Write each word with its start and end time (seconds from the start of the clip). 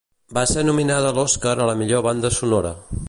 Va 0.37 0.43
ser 0.51 0.63
nominada 0.69 1.11
a 1.11 1.15
l'Oscar 1.17 1.53
a 1.59 1.67
la 1.71 1.77
millor 1.83 2.05
banda 2.09 2.33
sonora. 2.39 2.75